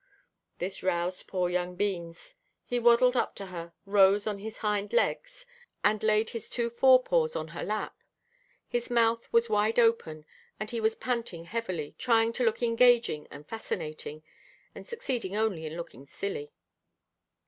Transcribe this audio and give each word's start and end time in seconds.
This 0.57 0.81
roused 0.81 1.27
poor 1.27 1.47
young 1.47 1.75
Beans. 1.75 2.33
He 2.65 2.79
waddled 2.79 3.15
up 3.15 3.35
to 3.35 3.45
her, 3.45 3.73
rose 3.85 4.25
on 4.25 4.39
his 4.39 4.57
hind 4.57 4.93
legs, 4.93 5.45
and 5.83 6.01
laid 6.01 6.31
his 6.31 6.49
two 6.49 6.71
forepaws 6.71 7.35
on 7.35 7.49
her 7.49 7.61
lap. 7.61 7.95
His 8.67 8.89
mouth 8.89 9.31
was 9.31 9.47
wide 9.47 9.77
open, 9.77 10.25
and 10.59 10.71
he 10.71 10.81
was 10.81 10.95
panting 10.95 11.45
heavily, 11.45 11.93
trying 11.99 12.33
to 12.33 12.43
look 12.43 12.63
engaging 12.63 13.27
and 13.29 13.47
fascinating, 13.47 14.23
and 14.73 14.87
succeeding 14.87 15.35
only 15.37 15.67
in 15.67 15.77
looking 15.77 16.07
silly. 16.07 16.51